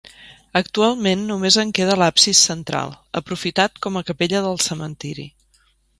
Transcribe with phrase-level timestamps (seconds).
[0.59, 5.29] Actualment només en queda l'absis central, aprofitat com a capella del cementiri.